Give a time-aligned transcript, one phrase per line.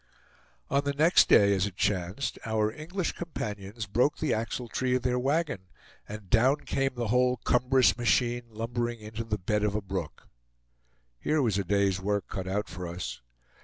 [0.71, 5.03] On the next day, as it chanced, our English companions broke the axle tree of
[5.03, 5.67] their wagon,
[6.09, 10.27] and down came the whole cumbrous machine lumbering into the bed of a brook!
[11.19, 13.21] Here was a day's work cut out for us.